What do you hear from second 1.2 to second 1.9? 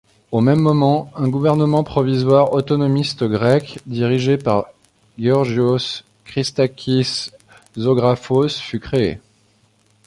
gouvernement